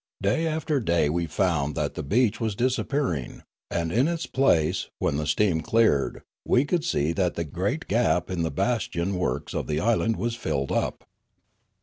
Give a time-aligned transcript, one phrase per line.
[0.19, 5.17] Day after day we found that the beach was disappearing, and in its place, when
[5.17, 9.67] the steam cleared, we could see that the great gap in the bastion works of
[9.67, 11.03] the island was filled up.